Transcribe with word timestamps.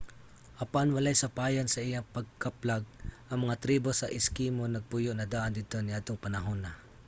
apan 0.63 0.87
walay 0.95 1.15
sapayan 1.23 1.67
sa 1.69 1.85
iyang 1.87 2.11
pagkaplag 2.15 2.83
ang 3.29 3.39
mga 3.45 3.59
tribo 3.63 3.89
sa 3.95 4.11
eskimo 4.19 4.63
nagpuyo 4.67 5.11
na 5.15 5.29
daan 5.33 5.53
didto 5.57 5.77
niadtong 5.81 6.23
panahona 6.25 6.71